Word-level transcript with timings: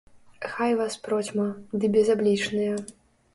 Хай 0.53 0.71
вас 0.79 0.95
процьма, 1.07 1.45
ды 1.83 1.91
безаблічныя. 1.97 2.73